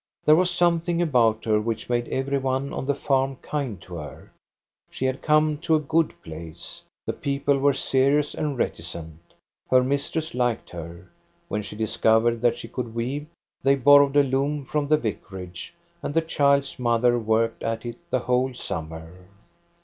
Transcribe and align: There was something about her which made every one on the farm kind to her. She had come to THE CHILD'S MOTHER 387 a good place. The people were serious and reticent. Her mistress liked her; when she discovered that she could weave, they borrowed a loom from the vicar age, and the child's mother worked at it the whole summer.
There 0.25 0.35
was 0.35 0.49
something 0.49 0.99
about 0.99 1.45
her 1.45 1.61
which 1.61 1.87
made 1.87 2.07
every 2.07 2.39
one 2.39 2.73
on 2.73 2.87
the 2.87 2.95
farm 2.95 3.35
kind 3.43 3.79
to 3.83 3.97
her. 3.97 4.31
She 4.89 5.05
had 5.05 5.21
come 5.21 5.59
to 5.59 5.77
THE 5.77 5.85
CHILD'S 5.85 5.93
MOTHER 5.93 6.07
387 6.23 6.41
a 6.41 6.53
good 6.55 6.55
place. 6.55 6.83
The 7.05 7.13
people 7.13 7.59
were 7.59 7.73
serious 7.73 8.33
and 8.33 8.57
reticent. 8.57 9.19
Her 9.69 9.83
mistress 9.83 10.33
liked 10.33 10.71
her; 10.71 11.07
when 11.49 11.61
she 11.61 11.75
discovered 11.75 12.41
that 12.41 12.57
she 12.57 12.67
could 12.67 12.95
weave, 12.95 13.27
they 13.61 13.75
borrowed 13.75 14.15
a 14.15 14.23
loom 14.23 14.65
from 14.65 14.87
the 14.87 14.97
vicar 14.97 15.37
age, 15.37 15.71
and 16.01 16.15
the 16.15 16.21
child's 16.23 16.79
mother 16.79 17.19
worked 17.19 17.61
at 17.61 17.85
it 17.85 17.97
the 18.09 18.21
whole 18.21 18.55
summer. 18.55 19.27